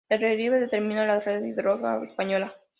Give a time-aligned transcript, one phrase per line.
[0.09, 2.55] El relieve determina la red hidrográfica española.